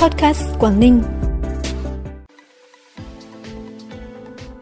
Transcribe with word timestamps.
Podcast 0.00 0.42
Quảng 0.58 0.80
Ninh. 0.80 1.02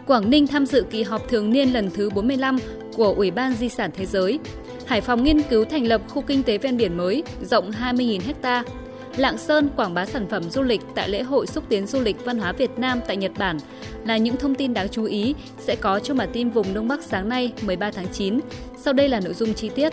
Quảng 0.06 0.30
Ninh 0.30 0.46
tham 0.46 0.66
dự 0.66 0.84
kỳ 0.90 1.02
họp 1.02 1.28
thường 1.28 1.50
niên 1.50 1.72
lần 1.72 1.90
thứ 1.90 2.10
45 2.10 2.58
của 2.96 3.14
Ủy 3.16 3.30
ban 3.30 3.54
Di 3.54 3.68
sản 3.68 3.90
Thế 3.94 4.06
giới. 4.06 4.38
Hải 4.86 5.00
Phòng 5.00 5.24
nghiên 5.24 5.42
cứu 5.42 5.64
thành 5.64 5.86
lập 5.86 6.00
khu 6.08 6.22
kinh 6.22 6.42
tế 6.42 6.58
ven 6.58 6.76
biển 6.76 6.96
mới, 6.96 7.22
rộng 7.42 7.70
20.000 7.70 8.20
ha. 8.42 8.64
Lạng 9.16 9.38
Sơn 9.38 9.68
quảng 9.76 9.94
bá 9.94 10.06
sản 10.06 10.26
phẩm 10.30 10.50
du 10.50 10.62
lịch 10.62 10.80
tại 10.94 11.08
lễ 11.08 11.22
hội 11.22 11.46
xúc 11.46 11.64
tiến 11.68 11.86
du 11.86 12.00
lịch 12.00 12.24
văn 12.24 12.38
hóa 12.38 12.52
Việt 12.52 12.70
Nam 12.78 13.00
tại 13.06 13.16
Nhật 13.16 13.32
Bản 13.38 13.58
là 14.06 14.16
những 14.16 14.36
thông 14.36 14.54
tin 14.54 14.74
đáng 14.74 14.88
chú 14.88 15.04
ý 15.04 15.34
sẽ 15.58 15.76
có 15.76 15.98
trong 16.00 16.16
bản 16.16 16.28
tin 16.32 16.50
vùng 16.50 16.74
Đông 16.74 16.88
Bắc 16.88 17.02
sáng 17.02 17.28
nay 17.28 17.52
13 17.62 17.90
tháng 17.90 18.06
9. 18.12 18.40
Sau 18.78 18.92
đây 18.92 19.08
là 19.08 19.20
nội 19.20 19.34
dung 19.34 19.54
chi 19.54 19.68
tiết. 19.74 19.92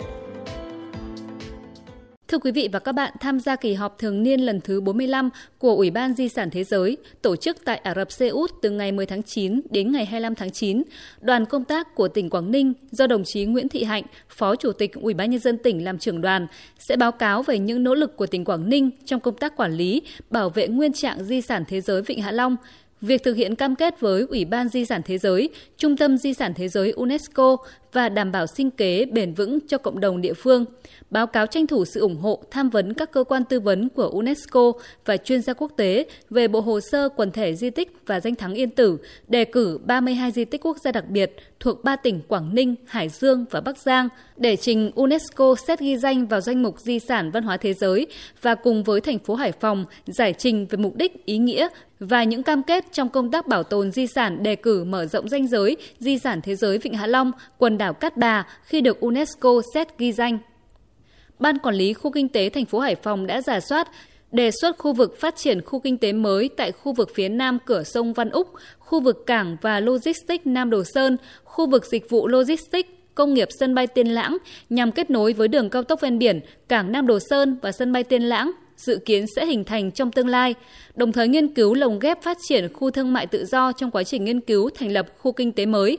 Thưa 2.28 2.38
quý 2.38 2.50
vị 2.50 2.68
và 2.72 2.78
các 2.78 2.92
bạn, 2.92 3.12
tham 3.20 3.40
gia 3.40 3.56
kỳ 3.56 3.74
họp 3.74 3.98
thường 3.98 4.22
niên 4.22 4.40
lần 4.40 4.60
thứ 4.60 4.80
45 4.80 5.30
của 5.58 5.74
Ủy 5.76 5.90
ban 5.90 6.14
Di 6.14 6.28
sản 6.28 6.50
Thế 6.50 6.64
giới 6.64 6.96
tổ 7.22 7.36
chức 7.36 7.64
tại 7.64 7.76
Ả 7.76 7.94
Rập 7.94 8.12
Xê 8.12 8.28
Út 8.28 8.50
từ 8.62 8.70
ngày 8.70 8.92
10 8.92 9.06
tháng 9.06 9.22
9 9.22 9.60
đến 9.70 9.92
ngày 9.92 10.04
25 10.04 10.34
tháng 10.34 10.50
9, 10.50 10.82
đoàn 11.20 11.46
công 11.46 11.64
tác 11.64 11.94
của 11.94 12.08
tỉnh 12.08 12.30
Quảng 12.30 12.50
Ninh 12.50 12.72
do 12.90 13.06
đồng 13.06 13.24
chí 13.24 13.44
Nguyễn 13.44 13.68
Thị 13.68 13.84
Hạnh, 13.84 14.02
Phó 14.28 14.56
Chủ 14.56 14.72
tịch 14.72 14.92
Ủy 14.94 15.14
ban 15.14 15.30
Nhân 15.30 15.40
dân 15.40 15.58
tỉnh 15.58 15.84
làm 15.84 15.98
trưởng 15.98 16.20
đoàn, 16.20 16.46
sẽ 16.78 16.96
báo 16.96 17.12
cáo 17.12 17.42
về 17.42 17.58
những 17.58 17.84
nỗ 17.84 17.94
lực 17.94 18.16
của 18.16 18.26
tỉnh 18.26 18.44
Quảng 18.44 18.68
Ninh 18.68 18.90
trong 19.04 19.20
công 19.20 19.36
tác 19.36 19.56
quản 19.56 19.72
lý, 19.72 20.02
bảo 20.30 20.50
vệ 20.50 20.68
nguyên 20.68 20.92
trạng 20.92 21.24
di 21.24 21.40
sản 21.40 21.64
thế 21.68 21.80
giới 21.80 22.02
Vịnh 22.02 22.22
Hạ 22.22 22.32
Long, 22.32 22.56
Việc 23.00 23.22
thực 23.22 23.36
hiện 23.36 23.54
cam 23.54 23.76
kết 23.76 24.00
với 24.00 24.26
Ủy 24.28 24.44
ban 24.44 24.68
Di 24.68 24.84
sản 24.84 25.00
Thế 25.04 25.18
giới, 25.18 25.50
Trung 25.76 25.96
tâm 25.96 26.18
Di 26.18 26.34
sản 26.34 26.54
Thế 26.54 26.68
giới 26.68 26.90
UNESCO 26.90 27.56
và 27.92 28.08
đảm 28.08 28.32
bảo 28.32 28.46
sinh 28.46 28.70
kế 28.70 29.04
bền 29.04 29.34
vững 29.34 29.58
cho 29.68 29.78
cộng 29.78 30.00
đồng 30.00 30.20
địa 30.20 30.32
phương, 30.32 30.64
báo 31.10 31.26
cáo 31.26 31.46
tranh 31.46 31.66
thủ 31.66 31.84
sự 31.84 32.00
ủng 32.00 32.16
hộ 32.16 32.42
tham 32.50 32.70
vấn 32.70 32.94
các 32.94 33.12
cơ 33.12 33.24
quan 33.24 33.44
tư 33.44 33.60
vấn 33.60 33.88
của 33.88 34.08
UNESCO 34.08 34.72
và 35.04 35.16
chuyên 35.16 35.42
gia 35.42 35.52
quốc 35.52 35.72
tế 35.76 36.06
về 36.30 36.48
bộ 36.48 36.60
hồ 36.60 36.80
sơ 36.80 37.08
quần 37.08 37.30
thể 37.30 37.54
di 37.54 37.70
tích 37.70 37.92
và 38.06 38.20
danh 38.20 38.34
thắng 38.34 38.54
Yên 38.54 38.70
Tử, 38.70 38.98
đề 39.28 39.44
cử 39.44 39.78
32 39.84 40.30
di 40.30 40.44
tích 40.44 40.66
quốc 40.66 40.76
gia 40.84 40.92
đặc 40.92 41.08
biệt 41.08 41.36
thuộc 41.60 41.84
ba 41.84 41.96
tỉnh 41.96 42.20
Quảng 42.28 42.54
Ninh, 42.54 42.74
Hải 42.86 43.08
Dương 43.08 43.44
và 43.50 43.60
Bắc 43.60 43.78
Giang 43.78 44.08
để 44.36 44.56
trình 44.56 44.90
UNESCO 44.94 45.54
xét 45.66 45.80
ghi 45.80 45.96
danh 45.96 46.26
vào 46.26 46.40
danh 46.40 46.62
mục 46.62 46.80
di 46.80 46.98
sản 46.98 47.30
văn 47.30 47.42
hóa 47.42 47.56
thế 47.56 47.74
giới 47.74 48.06
và 48.42 48.54
cùng 48.54 48.82
với 48.82 49.00
thành 49.00 49.18
phố 49.18 49.34
Hải 49.34 49.52
Phòng 49.52 49.84
giải 50.06 50.34
trình 50.38 50.66
về 50.66 50.76
mục 50.76 50.96
đích, 50.96 51.26
ý 51.26 51.38
nghĩa 51.38 51.68
và 52.00 52.24
những 52.24 52.42
cam 52.42 52.62
kết 52.62 52.84
trong 52.96 53.08
công 53.08 53.30
tác 53.30 53.46
bảo 53.46 53.62
tồn 53.62 53.90
di 53.90 54.06
sản 54.06 54.42
đề 54.42 54.56
cử 54.56 54.84
mở 54.84 55.06
rộng 55.06 55.28
danh 55.28 55.46
giới 55.46 55.76
di 55.98 56.18
sản 56.18 56.40
thế 56.42 56.54
giới 56.54 56.78
Vịnh 56.78 56.94
Hạ 56.94 57.06
Long, 57.06 57.32
quần 57.58 57.78
đảo 57.78 57.92
Cát 57.92 58.16
Bà 58.16 58.46
khi 58.62 58.80
được 58.80 59.00
UNESCO 59.00 59.62
xét 59.74 59.98
ghi 59.98 60.12
danh. 60.12 60.38
Ban 61.38 61.58
quản 61.58 61.74
lý 61.74 61.92
khu 61.92 62.10
kinh 62.10 62.28
tế 62.28 62.48
thành 62.48 62.64
phố 62.64 62.78
Hải 62.78 62.94
Phòng 62.94 63.26
đã 63.26 63.42
giả 63.42 63.60
soát 63.60 63.88
đề 64.32 64.50
xuất 64.50 64.78
khu 64.78 64.92
vực 64.92 65.20
phát 65.20 65.36
triển 65.36 65.60
khu 65.62 65.80
kinh 65.80 65.98
tế 65.98 66.12
mới 66.12 66.50
tại 66.56 66.72
khu 66.72 66.92
vực 66.92 67.10
phía 67.14 67.28
nam 67.28 67.58
cửa 67.66 67.82
sông 67.82 68.12
Văn 68.12 68.30
Úc, 68.30 68.48
khu 68.78 69.00
vực 69.00 69.26
cảng 69.26 69.56
và 69.62 69.80
logistics 69.80 70.46
Nam 70.46 70.70
Đồ 70.70 70.82
Sơn, 70.94 71.16
khu 71.44 71.66
vực 71.66 71.84
dịch 71.86 72.10
vụ 72.10 72.28
logistics 72.28 72.90
công 73.14 73.34
nghiệp 73.34 73.48
sân 73.60 73.74
bay 73.74 73.86
Tiên 73.86 74.08
Lãng 74.08 74.36
nhằm 74.70 74.92
kết 74.92 75.10
nối 75.10 75.32
với 75.32 75.48
đường 75.48 75.70
cao 75.70 75.82
tốc 75.82 76.00
ven 76.00 76.18
biển, 76.18 76.40
cảng 76.68 76.92
Nam 76.92 77.06
Đồ 77.06 77.18
Sơn 77.30 77.56
và 77.62 77.72
sân 77.72 77.92
bay 77.92 78.04
Tiên 78.04 78.22
Lãng 78.22 78.52
dự 78.76 78.98
kiến 79.04 79.24
sẽ 79.36 79.46
hình 79.46 79.64
thành 79.64 79.90
trong 79.90 80.12
tương 80.12 80.28
lai, 80.28 80.54
đồng 80.94 81.12
thời 81.12 81.28
nghiên 81.28 81.54
cứu 81.54 81.74
lồng 81.74 81.98
ghép 81.98 82.22
phát 82.22 82.38
triển 82.48 82.72
khu 82.72 82.90
thương 82.90 83.12
mại 83.12 83.26
tự 83.26 83.44
do 83.44 83.72
trong 83.72 83.90
quá 83.90 84.04
trình 84.04 84.24
nghiên 84.24 84.40
cứu 84.40 84.70
thành 84.74 84.92
lập 84.92 85.06
khu 85.18 85.32
kinh 85.32 85.52
tế 85.52 85.66
mới. 85.66 85.98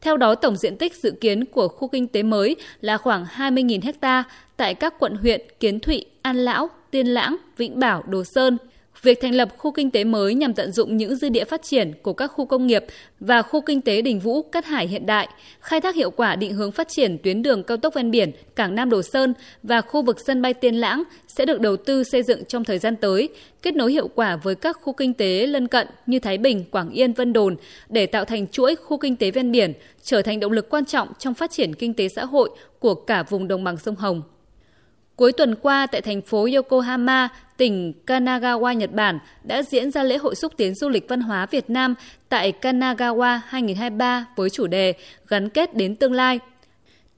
Theo 0.00 0.16
đó, 0.16 0.34
tổng 0.34 0.56
diện 0.56 0.76
tích 0.76 0.96
dự 1.02 1.10
kiến 1.20 1.44
của 1.44 1.68
khu 1.68 1.88
kinh 1.88 2.06
tế 2.06 2.22
mới 2.22 2.56
là 2.80 2.96
khoảng 2.96 3.24
20.000 3.36 3.92
ha 4.02 4.24
tại 4.56 4.74
các 4.74 4.94
quận 4.98 5.16
huyện 5.16 5.40
Kiến 5.60 5.80
Thụy, 5.80 6.04
An 6.22 6.36
Lão, 6.36 6.70
Tiên 6.90 7.06
Lãng, 7.06 7.36
Vĩnh 7.56 7.78
Bảo, 7.78 8.02
Đồ 8.08 8.22
Sơn– 8.34 8.58
Việc 9.02 9.20
thành 9.20 9.34
lập 9.34 9.48
khu 9.58 9.72
kinh 9.72 9.90
tế 9.90 10.04
mới 10.04 10.34
nhằm 10.34 10.54
tận 10.54 10.72
dụng 10.72 10.96
những 10.96 11.16
dư 11.16 11.28
địa 11.28 11.44
phát 11.44 11.62
triển 11.62 11.92
của 12.02 12.12
các 12.12 12.26
khu 12.26 12.46
công 12.46 12.66
nghiệp 12.66 12.84
và 13.20 13.42
khu 13.42 13.60
kinh 13.60 13.80
tế 13.80 14.02
Đình 14.02 14.20
Vũ, 14.20 14.42
Cát 14.42 14.64
Hải 14.64 14.86
hiện 14.86 15.06
đại, 15.06 15.28
khai 15.60 15.80
thác 15.80 15.94
hiệu 15.94 16.10
quả 16.10 16.36
định 16.36 16.54
hướng 16.54 16.72
phát 16.72 16.88
triển 16.88 17.18
tuyến 17.22 17.42
đường 17.42 17.62
cao 17.62 17.76
tốc 17.76 17.94
ven 17.94 18.10
biển, 18.10 18.30
cảng 18.56 18.74
Nam 18.74 18.90
Đồ 18.90 19.02
Sơn 19.02 19.34
và 19.62 19.80
khu 19.80 20.02
vực 20.02 20.16
sân 20.26 20.42
bay 20.42 20.54
Tiên 20.54 20.74
Lãng 20.74 21.02
sẽ 21.28 21.44
được 21.44 21.60
đầu 21.60 21.76
tư 21.76 22.04
xây 22.04 22.22
dựng 22.22 22.44
trong 22.44 22.64
thời 22.64 22.78
gian 22.78 22.96
tới, 22.96 23.28
kết 23.62 23.76
nối 23.76 23.92
hiệu 23.92 24.08
quả 24.08 24.36
với 24.36 24.54
các 24.54 24.78
khu 24.82 24.92
kinh 24.92 25.14
tế 25.14 25.46
lân 25.46 25.68
cận 25.68 25.86
như 26.06 26.18
Thái 26.18 26.38
Bình, 26.38 26.64
Quảng 26.70 26.90
Yên, 26.90 27.12
Vân 27.12 27.32
Đồn 27.32 27.56
để 27.88 28.06
tạo 28.06 28.24
thành 28.24 28.46
chuỗi 28.46 28.76
khu 28.76 28.98
kinh 28.98 29.16
tế 29.16 29.30
ven 29.30 29.52
biển, 29.52 29.72
trở 30.02 30.22
thành 30.22 30.40
động 30.40 30.52
lực 30.52 30.70
quan 30.70 30.84
trọng 30.84 31.08
trong 31.18 31.34
phát 31.34 31.50
triển 31.50 31.74
kinh 31.74 31.94
tế 31.94 32.08
xã 32.16 32.24
hội 32.24 32.50
của 32.78 32.94
cả 32.94 33.22
vùng 33.22 33.48
đồng 33.48 33.64
bằng 33.64 33.76
sông 33.76 33.96
Hồng. 33.96 34.22
Cuối 35.16 35.32
tuần 35.32 35.54
qua 35.54 35.86
tại 35.86 36.00
thành 36.00 36.22
phố 36.22 36.48
Yokohama, 36.54 37.28
tỉnh 37.56 37.92
Kanagawa, 38.06 38.72
Nhật 38.72 38.92
Bản 38.92 39.18
đã 39.44 39.62
diễn 39.62 39.90
ra 39.90 40.02
lễ 40.02 40.16
hội 40.16 40.34
xúc 40.34 40.52
tiến 40.56 40.74
du 40.74 40.88
lịch 40.88 41.08
văn 41.08 41.20
hóa 41.20 41.46
Việt 41.46 41.70
Nam 41.70 41.94
tại 42.28 42.52
Kanagawa 42.60 43.40
2023 43.46 44.26
với 44.36 44.50
chủ 44.50 44.66
đề 44.66 44.94
Gắn 45.28 45.48
kết 45.48 45.76
đến 45.76 45.96
tương 45.96 46.12
lai– 46.12 46.40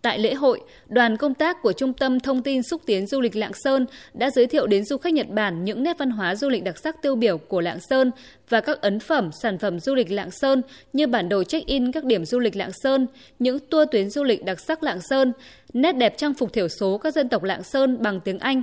Tại 0.04 0.18
lễ 0.18 0.34
hội, 0.34 0.60
đoàn 0.88 1.16
công 1.16 1.34
tác 1.34 1.62
của 1.62 1.72
Trung 1.72 1.92
tâm 1.92 2.20
Thông 2.20 2.42
tin 2.42 2.62
Xúc 2.62 2.82
tiến 2.86 3.06
Du 3.06 3.20
lịch 3.20 3.36
Lạng 3.36 3.52
Sơn 3.54 3.86
đã 4.14 4.30
giới 4.30 4.46
thiệu 4.46 4.66
đến 4.66 4.84
du 4.84 4.96
khách 4.96 5.12
Nhật 5.12 5.28
Bản 5.28 5.64
những 5.64 5.82
nét 5.82 5.98
văn 5.98 6.10
hóa 6.10 6.34
du 6.34 6.48
lịch 6.48 6.64
đặc 6.64 6.78
sắc 6.78 7.02
tiêu 7.02 7.16
biểu 7.16 7.38
của 7.38 7.60
Lạng 7.60 7.80
Sơn 7.80 8.10
và 8.48 8.60
các 8.60 8.80
ấn 8.80 9.00
phẩm, 9.00 9.30
sản 9.42 9.58
phẩm 9.58 9.80
du 9.80 9.94
lịch 9.94 10.10
Lạng 10.10 10.30
Sơn 10.30 10.62
như 10.92 11.06
bản 11.06 11.28
đồ 11.28 11.44
check-in 11.44 11.92
các 11.92 12.04
điểm 12.04 12.24
du 12.24 12.38
lịch 12.38 12.56
Lạng 12.56 12.70
Sơn, 12.82 13.06
những 13.38 13.58
tour 13.58 13.88
tuyến 13.92 14.10
du 14.10 14.24
lịch 14.24 14.44
đặc 14.44 14.60
sắc 14.60 14.82
Lạng 14.82 15.00
Sơn, 15.00 15.32
nét 15.72 15.92
đẹp 15.92 16.14
trang 16.18 16.34
phục 16.34 16.52
thiểu 16.52 16.68
số 16.68 16.98
các 16.98 17.14
dân 17.14 17.28
tộc 17.28 17.42
Lạng 17.42 17.62
Sơn 17.62 18.02
bằng 18.02 18.20
tiếng 18.20 18.38
Anh 18.38 18.62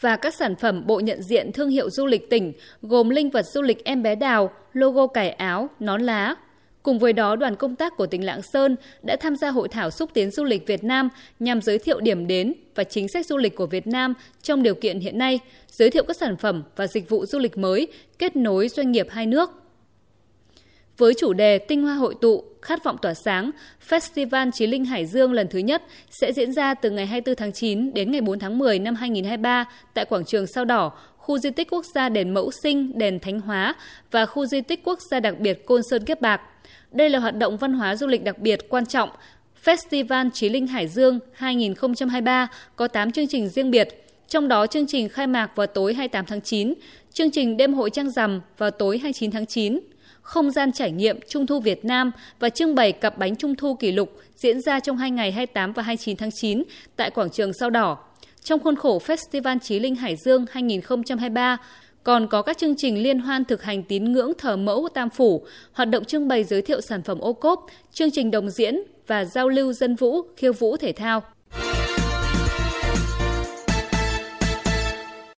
và 0.00 0.16
các 0.16 0.34
sản 0.34 0.56
phẩm 0.56 0.86
bộ 0.86 1.00
nhận 1.00 1.22
diện 1.22 1.52
thương 1.52 1.68
hiệu 1.68 1.90
du 1.90 2.06
lịch 2.06 2.30
tỉnh 2.30 2.52
gồm 2.82 3.10
linh 3.10 3.30
vật 3.30 3.46
du 3.46 3.62
lịch 3.62 3.84
em 3.84 4.02
bé 4.02 4.14
đào, 4.14 4.50
logo 4.72 5.06
cải 5.06 5.30
áo, 5.30 5.68
nón 5.80 6.02
lá, 6.02 6.34
Cùng 6.82 6.98
với 6.98 7.12
đó, 7.12 7.36
đoàn 7.36 7.56
công 7.56 7.76
tác 7.76 7.96
của 7.96 8.06
tỉnh 8.06 8.24
Lạng 8.24 8.42
Sơn 8.42 8.76
đã 9.02 9.16
tham 9.16 9.36
gia 9.36 9.50
hội 9.50 9.68
thảo 9.68 9.90
xúc 9.90 10.10
tiến 10.14 10.30
du 10.30 10.44
lịch 10.44 10.66
Việt 10.66 10.84
Nam 10.84 11.08
nhằm 11.40 11.62
giới 11.62 11.78
thiệu 11.78 12.00
điểm 12.00 12.26
đến 12.26 12.52
và 12.74 12.84
chính 12.84 13.08
sách 13.08 13.26
du 13.26 13.36
lịch 13.36 13.56
của 13.56 13.66
Việt 13.66 13.86
Nam 13.86 14.14
trong 14.42 14.62
điều 14.62 14.74
kiện 14.74 15.00
hiện 15.00 15.18
nay, 15.18 15.40
giới 15.68 15.90
thiệu 15.90 16.04
các 16.08 16.16
sản 16.16 16.36
phẩm 16.36 16.62
và 16.76 16.86
dịch 16.86 17.08
vụ 17.08 17.26
du 17.26 17.38
lịch 17.38 17.58
mới, 17.58 17.88
kết 18.18 18.36
nối 18.36 18.68
doanh 18.68 18.92
nghiệp 18.92 19.06
hai 19.10 19.26
nước. 19.26 19.50
Với 20.98 21.14
chủ 21.14 21.32
đề 21.32 21.58
Tinh 21.58 21.82
hoa 21.82 21.94
hội 21.94 22.14
tụ, 22.20 22.44
khát 22.62 22.84
vọng 22.84 22.96
tỏa 23.02 23.14
sáng, 23.14 23.50
Festival 23.88 24.50
Chí 24.50 24.66
Linh 24.66 24.84
Hải 24.84 25.06
Dương 25.06 25.32
lần 25.32 25.48
thứ 25.48 25.58
nhất 25.58 25.82
sẽ 26.10 26.32
diễn 26.32 26.52
ra 26.52 26.74
từ 26.74 26.90
ngày 26.90 27.06
24 27.06 27.36
tháng 27.36 27.52
9 27.52 27.94
đến 27.94 28.12
ngày 28.12 28.20
4 28.20 28.38
tháng 28.38 28.58
10 28.58 28.78
năm 28.78 28.94
2023 28.94 29.64
tại 29.94 30.04
quảng 30.04 30.24
trường 30.24 30.46
Sao 30.46 30.64
Đỏ, 30.64 30.92
khu 31.22 31.38
di 31.38 31.50
tích 31.50 31.70
quốc 31.70 31.84
gia 31.94 32.08
đền 32.08 32.30
Mẫu 32.30 32.50
Sinh, 32.62 32.98
đền 32.98 33.20
Thánh 33.20 33.40
Hóa 33.40 33.74
và 34.10 34.26
khu 34.26 34.46
di 34.46 34.60
tích 34.60 34.80
quốc 34.84 34.98
gia 35.10 35.20
đặc 35.20 35.38
biệt 35.38 35.66
Côn 35.66 35.82
Sơn 35.90 36.04
Kiếp 36.04 36.20
Bạc. 36.20 36.40
Đây 36.92 37.10
là 37.10 37.18
hoạt 37.18 37.36
động 37.36 37.56
văn 37.56 37.72
hóa 37.72 37.96
du 37.96 38.06
lịch 38.06 38.24
đặc 38.24 38.38
biệt 38.38 38.68
quan 38.68 38.86
trọng. 38.86 39.10
Festival 39.64 40.30
Chí 40.30 40.48
Linh 40.48 40.66
Hải 40.66 40.88
Dương 40.88 41.18
2023 41.32 42.48
có 42.76 42.88
8 42.88 43.12
chương 43.12 43.26
trình 43.26 43.48
riêng 43.48 43.70
biệt, 43.70 43.88
trong 44.28 44.48
đó 44.48 44.66
chương 44.66 44.86
trình 44.86 45.08
khai 45.08 45.26
mạc 45.26 45.56
vào 45.56 45.66
tối 45.66 45.94
28 45.94 46.26
tháng 46.26 46.40
9, 46.40 46.74
chương 47.12 47.30
trình 47.30 47.56
đêm 47.56 47.74
hội 47.74 47.90
trăng 47.90 48.10
rằm 48.10 48.40
vào 48.58 48.70
tối 48.70 48.98
29 48.98 49.30
tháng 49.30 49.46
9, 49.46 49.80
không 50.22 50.50
gian 50.50 50.72
trải 50.72 50.90
nghiệm 50.90 51.18
Trung 51.28 51.46
thu 51.46 51.60
Việt 51.60 51.84
Nam 51.84 52.10
và 52.40 52.48
trưng 52.48 52.74
bày 52.74 52.92
cặp 52.92 53.18
bánh 53.18 53.36
Trung 53.36 53.56
thu 53.56 53.74
kỷ 53.74 53.92
lục 53.92 54.20
diễn 54.36 54.60
ra 54.60 54.80
trong 54.80 54.96
hai 54.96 55.10
ngày 55.10 55.32
28 55.32 55.72
và 55.72 55.82
29 55.82 56.16
tháng 56.16 56.30
9 56.30 56.62
tại 56.96 57.10
quảng 57.10 57.30
trường 57.30 57.52
Sao 57.52 57.70
Đỏ. 57.70 57.98
Trong 58.44 58.60
khuôn 58.60 58.76
khổ 58.76 58.98
Festival 59.06 59.58
Chí 59.58 59.78
Linh 59.78 59.94
Hải 59.94 60.16
Dương 60.16 60.44
2023, 60.50 61.56
còn 62.02 62.26
có 62.28 62.42
các 62.42 62.58
chương 62.58 62.76
trình 62.76 63.02
liên 63.02 63.18
hoan 63.18 63.44
thực 63.44 63.62
hành 63.62 63.82
tín 63.82 64.12
ngưỡng 64.12 64.32
thờ 64.38 64.56
mẫu 64.56 64.88
tam 64.94 65.10
phủ, 65.10 65.46
hoạt 65.72 65.88
động 65.88 66.04
trưng 66.04 66.28
bày 66.28 66.44
giới 66.44 66.62
thiệu 66.62 66.80
sản 66.80 67.02
phẩm 67.02 67.18
ô 67.18 67.32
cốp, 67.32 67.66
chương 67.92 68.10
trình 68.10 68.30
đồng 68.30 68.50
diễn 68.50 68.82
và 69.06 69.24
giao 69.24 69.48
lưu 69.48 69.72
dân 69.72 69.94
vũ, 69.94 70.22
khiêu 70.36 70.52
vũ 70.52 70.76
thể 70.76 70.92
thao. 70.92 71.22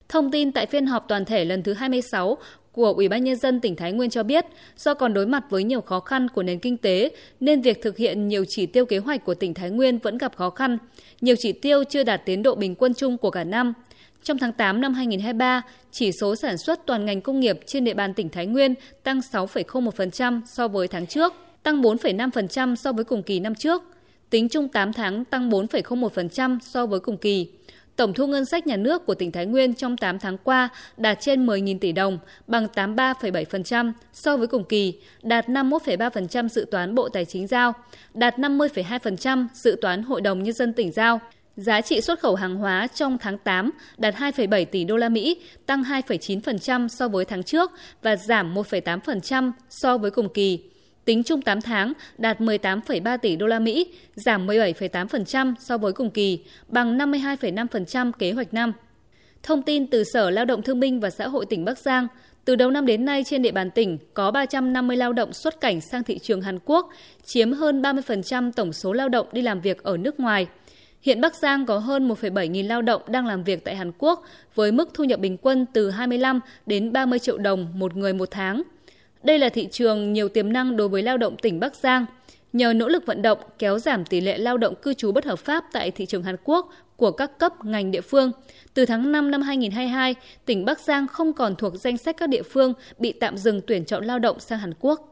Thông 0.09 0.31
tin 0.31 0.53
tại 0.53 0.67
phiên 0.67 0.87
họp 0.87 1.05
toàn 1.09 1.25
thể 1.25 1.45
lần 1.45 1.63
thứ 1.63 1.73
26 1.73 2.39
của 2.73 2.93
Ủy 2.93 3.09
ban 3.09 3.25
nhân 3.25 3.37
dân 3.37 3.61
tỉnh 3.61 3.77
Thái 3.77 3.93
Nguyên 3.93 4.11
cho 4.11 4.23
biết, 4.23 4.47
do 4.77 4.95
còn 4.95 5.15
đối 5.15 5.27
mặt 5.27 5.45
với 5.51 5.65
nhiều 5.65 5.81
khó 5.81 6.01
khăn 6.01 6.29
của 6.29 6.43
nền 6.43 6.59
kinh 6.59 6.77
tế 6.77 7.11
nên 7.41 7.63
việc 7.63 7.83
thực 7.83 7.97
hiện 7.97 8.29
nhiều 8.29 8.45
chỉ 8.49 8.67
tiêu 8.67 8.87
kế 8.87 8.99
hoạch 8.99 9.25
của 9.25 9.35
tỉnh 9.35 9.55
Thái 9.55 9.71
Nguyên 9.71 9.99
vẫn 9.99 10.19
gặp 10.19 10.37
khó 10.37 10.51
khăn. 10.51 10.79
Nhiều 11.21 11.37
chỉ 11.39 11.53
tiêu 11.53 11.85
chưa 11.85 12.05
đạt 12.05 12.23
tiến 12.25 12.43
độ 12.43 12.55
bình 12.55 12.75
quân 12.75 12.95
chung 12.95 13.19
của 13.19 13.31
cả 13.31 13.45
năm. 13.45 13.73
Trong 14.23 14.39
tháng 14.39 14.53
8 14.53 14.81
năm 14.81 14.95
2023, 14.95 15.63
chỉ 15.91 16.13
số 16.13 16.37
sản 16.37 16.59
xuất 16.59 16.87
toàn 16.87 17.05
ngành 17.05 17.21
công 17.21 17.41
nghiệp 17.41 17.61
trên 17.67 17.85
địa 17.85 17.95
bàn 17.95 18.15
tỉnh 18.15 18.29
Thái 18.29 18.47
Nguyên 18.47 18.75
tăng 19.03 19.21
6,01% 19.33 20.41
so 20.47 20.69
với 20.69 20.89
tháng 20.89 21.07
trước, 21.07 21.35
tăng 21.63 21.83
4,5% 21.83 22.75
so 22.75 22.93
với 22.93 23.05
cùng 23.05 23.23
kỳ 23.23 23.41
năm 23.41 23.55
trước. 23.55 23.83
Tính 24.31 24.49
chung 24.49 24.69
8 24.69 24.93
tháng 24.93 25.25
tăng 25.25 25.51
4,01% 25.51 26.59
so 26.63 26.87
với 26.87 27.01
cùng 27.01 27.17
kỳ. 27.17 27.49
Tổng 27.97 28.15
thu 28.15 28.27
ngân 28.27 28.45
sách 28.45 28.67
nhà 28.67 28.77
nước 28.77 29.07
của 29.07 29.15
tỉnh 29.15 29.33
Thái 29.33 29.47
Nguyên 29.47 29.75
trong 29.75 29.97
8 29.97 30.19
tháng 30.19 30.39
qua 30.39 30.69
đạt 30.97 31.21
trên 31.21 31.47
10.000 31.47 31.79
tỷ 31.79 31.93
đồng, 31.93 32.19
bằng 32.47 32.67
83,7% 32.75 33.93
so 34.13 34.37
với 34.37 34.47
cùng 34.47 34.65
kỳ, 34.65 34.95
đạt 35.23 35.49
51,3% 35.49 36.49
dự 36.49 36.67
toán 36.71 36.95
Bộ 36.95 37.09
Tài 37.09 37.25
chính 37.25 37.47
giao, 37.47 37.73
đạt 38.15 38.39
50,2% 38.39 39.47
dự 39.55 39.77
toán 39.81 40.03
Hội 40.03 40.21
đồng 40.21 40.43
Nhân 40.43 40.55
dân 40.55 40.73
tỉnh 40.73 40.93
giao. 40.93 41.21
Giá 41.57 41.81
trị 41.81 42.01
xuất 42.01 42.21
khẩu 42.21 42.35
hàng 42.35 42.57
hóa 42.57 42.87
trong 42.87 43.19
tháng 43.19 43.39
8 43.39 43.71
đạt 43.99 44.15
2,7 44.15 44.65
tỷ 44.65 44.85
đô 44.85 44.97
la 44.97 45.09
Mỹ, 45.09 45.37
tăng 45.67 45.83
2,9% 45.83 46.89
so 46.89 47.09
với 47.09 47.25
tháng 47.25 47.43
trước 47.43 47.71
và 48.03 48.17
giảm 48.17 48.55
1,8% 48.55 49.53
so 49.71 49.99
với 49.99 50.11
cùng 50.11 50.29
kỳ. 50.29 50.72
Tính 51.05 51.23
chung 51.23 51.43
8 51.43 51.61
tháng 51.61 51.93
đạt 52.19 52.41
18,3 52.41 53.19
tỷ 53.19 53.37
đô 53.37 53.47
la 53.47 53.59
Mỹ, 53.59 53.87
giảm 54.15 54.47
17,8% 54.47 55.55
so 55.61 55.79
với 55.79 55.93
cùng 55.93 56.11
kỳ, 56.11 56.39
bằng 56.69 56.99
52,5% 56.99 58.13
kế 58.13 58.33
hoạch 58.33 58.55
năm. 58.55 58.73
Thông 59.43 59.63
tin 59.63 59.87
từ 59.87 60.05
Sở 60.05 60.31
Lao 60.31 60.45
động 60.45 60.63
Thương 60.63 60.81
binh 60.81 61.01
và 61.01 61.11
Xã 61.11 61.29
hội 61.29 61.47
tỉnh 61.47 61.65
Bắc 61.65 61.79
Giang, 61.79 62.07
từ 62.45 62.57
đầu 62.57 62.71
năm 62.71 62.87
đến 62.87 63.05
nay 63.05 63.25
trên 63.27 63.43
địa 63.43 63.53
bàn 63.53 63.71
tỉnh 63.71 63.99
có 64.15 64.31
350 64.31 64.97
lao 64.97 65.13
động 65.13 65.33
xuất 65.33 65.61
cảnh 65.61 65.81
sang 65.81 66.05
thị 66.05 66.19
trường 66.19 66.43
Hàn 66.43 66.59
Quốc, 66.65 66.89
chiếm 67.25 67.53
hơn 67.53 67.83
30% 67.83 68.53
tổng 68.53 68.73
số 68.73 68.93
lao 68.93 69.09
động 69.09 69.27
đi 69.33 69.43
làm 69.43 69.61
việc 69.61 69.83
ở 69.83 69.97
nước 69.97 70.21
ngoài. 70.21 70.47
Hiện 71.03 71.21
Bắc 71.21 71.35
Giang 71.35 71.67
có 71.67 71.79
hơn 71.79 72.09
1,7 72.09 72.47
nghìn 72.47 72.67
lao 72.67 72.83
động 72.83 73.03
đang 73.07 73.27
làm 73.27 73.45
việc 73.45 73.65
tại 73.65 73.77
Hàn 73.77 73.93
Quốc 73.99 74.25
với 74.55 74.73
mức 74.73 74.91
thu 74.95 75.05
nhập 75.05 75.21
bình 75.21 75.37
quân 75.37 75.67
từ 75.73 75.91
25 75.91 76.41
đến 76.67 76.93
30 76.93 77.19
triệu 77.19 77.39
đồng 77.39 77.79
một 77.79 77.97
người 77.97 78.13
một 78.13 78.29
tháng. 78.31 78.63
Đây 79.23 79.39
là 79.39 79.49
thị 79.49 79.69
trường 79.71 80.13
nhiều 80.13 80.29
tiềm 80.29 80.53
năng 80.53 80.77
đối 80.77 80.89
với 80.89 81.03
lao 81.03 81.19
động 81.19 81.37
tỉnh 81.37 81.61
Bắc 81.61 81.77
Giang. 81.77 82.07
Nhờ 82.53 82.73
nỗ 82.73 82.89
lực 82.89 83.07
vận 83.07 83.23
động 83.23 83.39
kéo 83.59 83.79
giảm 83.79 84.05
tỷ 84.05 84.21
lệ 84.21 84.39
lao 84.39 84.59
động 84.59 84.75
cư 84.83 84.95
trú 84.95 85.13
bất 85.13 85.25
hợp 85.25 85.39
pháp 85.39 85.65
tại 85.73 85.91
thị 85.91 86.07
trường 86.07 86.23
Hàn 86.23 86.37
Quốc 86.45 86.73
của 86.97 87.11
các 87.11 87.39
cấp 87.39 87.65
ngành 87.65 87.91
địa 87.91 88.01
phương, 88.01 88.33
từ 88.75 88.87
tháng 88.87 89.13
5 89.13 89.31
năm 89.31 89.43
2022, 89.43 90.15
tỉnh 90.45 90.65
Bắc 90.65 90.81
Giang 90.81 91.07
không 91.07 91.33
còn 91.33 91.57
thuộc 91.57 91.75
danh 91.75 91.97
sách 91.97 92.17
các 92.17 92.29
địa 92.29 92.43
phương 92.43 92.73
bị 92.99 93.13
tạm 93.13 93.37
dừng 93.37 93.61
tuyển 93.67 93.85
chọn 93.85 94.05
lao 94.05 94.19
động 94.19 94.41
sang 94.41 94.59
Hàn 94.59 94.73
Quốc. 94.81 95.09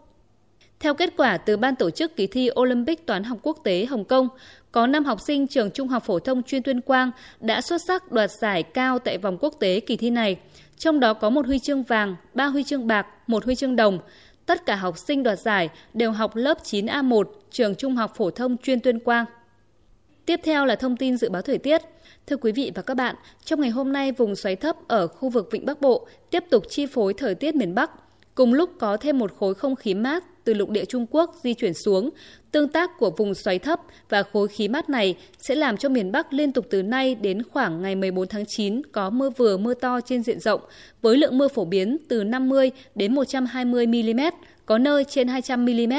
Theo 0.80 0.94
kết 0.94 1.14
quả 1.16 1.36
từ 1.36 1.56
Ban 1.56 1.76
tổ 1.76 1.90
chức 1.90 2.16
kỳ 2.16 2.26
thi 2.26 2.50
Olympic 2.60 3.06
toán 3.06 3.24
học 3.24 3.38
quốc 3.42 3.58
tế 3.64 3.84
Hồng 3.84 4.04
Kông, 4.04 4.28
có 4.72 4.86
5 4.86 5.04
học 5.04 5.20
sinh 5.20 5.46
trường 5.46 5.70
Trung 5.70 5.88
học 5.88 6.02
phổ 6.06 6.18
thông 6.18 6.42
chuyên 6.42 6.62
Tuyên 6.62 6.80
Quang 6.80 7.10
đã 7.40 7.60
xuất 7.60 7.82
sắc 7.82 8.12
đoạt 8.12 8.30
giải 8.30 8.62
cao 8.62 8.98
tại 8.98 9.18
vòng 9.18 9.38
quốc 9.40 9.54
tế 9.60 9.80
kỳ 9.80 9.96
thi 9.96 10.10
này. 10.10 10.36
Trong 10.80 11.00
đó 11.00 11.14
có 11.14 11.30
một 11.30 11.46
huy 11.46 11.58
chương 11.58 11.82
vàng, 11.82 12.16
ba 12.34 12.46
huy 12.46 12.64
chương 12.64 12.86
bạc, 12.86 13.06
một 13.26 13.44
huy 13.44 13.54
chương 13.54 13.76
đồng. 13.76 13.98
Tất 14.46 14.66
cả 14.66 14.76
học 14.76 14.98
sinh 14.98 15.22
đoạt 15.22 15.38
giải 15.38 15.68
đều 15.94 16.12
học 16.12 16.36
lớp 16.36 16.58
9A1 16.64 17.24
trường 17.50 17.74
Trung 17.74 17.96
học 17.96 18.12
phổ 18.16 18.30
thông 18.30 18.56
chuyên 18.56 18.80
Tuyên 18.80 19.00
Quang. 19.00 19.24
Tiếp 20.26 20.40
theo 20.44 20.66
là 20.66 20.76
thông 20.76 20.96
tin 20.96 21.16
dự 21.16 21.30
báo 21.30 21.42
thời 21.42 21.58
tiết. 21.58 21.82
Thưa 22.26 22.36
quý 22.36 22.52
vị 22.52 22.72
và 22.74 22.82
các 22.82 22.94
bạn, 22.94 23.14
trong 23.44 23.60
ngày 23.60 23.70
hôm 23.70 23.92
nay 23.92 24.12
vùng 24.12 24.36
xoáy 24.36 24.56
thấp 24.56 24.76
ở 24.88 25.06
khu 25.06 25.28
vực 25.28 25.48
Vịnh 25.50 25.66
Bắc 25.66 25.80
Bộ 25.80 26.06
tiếp 26.30 26.44
tục 26.50 26.64
chi 26.68 26.86
phối 26.86 27.14
thời 27.14 27.34
tiết 27.34 27.54
miền 27.54 27.74
Bắc. 27.74 27.90
Cùng 28.40 28.54
lúc 28.54 28.70
có 28.78 28.96
thêm 28.96 29.18
một 29.18 29.32
khối 29.38 29.54
không 29.54 29.76
khí 29.76 29.94
mát 29.94 30.44
từ 30.44 30.54
lục 30.54 30.70
địa 30.70 30.84
Trung 30.84 31.06
Quốc 31.10 31.34
di 31.42 31.54
chuyển 31.54 31.74
xuống, 31.74 32.10
tương 32.50 32.68
tác 32.68 32.90
của 32.98 33.10
vùng 33.10 33.34
xoáy 33.34 33.58
thấp 33.58 33.80
và 34.08 34.22
khối 34.22 34.48
khí 34.48 34.68
mát 34.68 34.90
này 34.90 35.16
sẽ 35.38 35.54
làm 35.54 35.76
cho 35.76 35.88
miền 35.88 36.12
Bắc 36.12 36.32
liên 36.32 36.52
tục 36.52 36.66
từ 36.70 36.82
nay 36.82 37.14
đến 37.14 37.42
khoảng 37.42 37.82
ngày 37.82 37.94
14 37.94 38.28
tháng 38.28 38.44
9 38.46 38.82
có 38.92 39.10
mưa 39.10 39.30
vừa 39.30 39.56
mưa 39.56 39.74
to 39.74 40.00
trên 40.00 40.22
diện 40.22 40.40
rộng, 40.40 40.60
với 41.02 41.16
lượng 41.16 41.38
mưa 41.38 41.48
phổ 41.48 41.64
biến 41.64 41.96
từ 42.08 42.24
50 42.24 42.70
đến 42.94 43.14
120 43.14 43.86
mm, 43.86 44.20
có 44.66 44.78
nơi 44.78 45.04
trên 45.04 45.28
200 45.28 45.64
mm. 45.64 45.92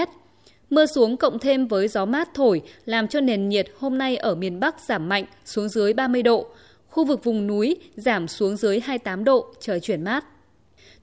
Mưa 0.69 0.85
xuống 0.85 1.17
cộng 1.17 1.39
thêm 1.39 1.67
với 1.67 1.87
gió 1.87 2.05
mát 2.05 2.29
thổi 2.33 2.61
làm 2.85 3.07
cho 3.07 3.21
nền 3.21 3.49
nhiệt 3.49 3.67
hôm 3.79 3.97
nay 3.97 4.17
ở 4.17 4.35
miền 4.35 4.59
Bắc 4.59 4.75
giảm 4.79 5.09
mạnh 5.09 5.25
xuống 5.45 5.69
dưới 5.69 5.93
30 5.93 6.23
độ. 6.23 6.47
Khu 6.89 7.05
vực 7.05 7.23
vùng 7.23 7.47
núi 7.47 7.75
giảm 7.95 8.27
xuống 8.27 8.57
dưới 8.57 8.79
28 8.79 9.23
độ, 9.23 9.45
trời 9.59 9.79
chuyển 9.79 10.03
mát. 10.03 10.25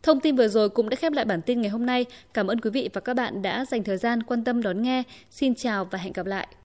Thông 0.02 0.20
tin 0.20 0.36
vừa 0.36 0.48
rồi 0.48 0.68
cũng 0.68 0.88
đã 0.88 0.96
khép 0.96 1.12
lại 1.12 1.24
bản 1.24 1.42
tin 1.42 1.60
ngày 1.60 1.70
hôm 1.70 1.86
nay. 1.86 2.06
Cảm 2.34 2.46
ơn 2.46 2.60
quý 2.60 2.70
vị 2.70 2.90
và 2.92 3.00
các 3.00 3.14
bạn 3.14 3.42
đã 3.42 3.64
dành 3.64 3.84
thời 3.84 3.96
gian 3.96 4.22
quan 4.22 4.44
tâm 4.44 4.62
đón 4.62 4.82
nghe. 4.82 5.02
Xin 5.30 5.54
chào 5.54 5.84
và 5.84 5.98
hẹn 5.98 6.12
gặp 6.12 6.26
lại. 6.26 6.48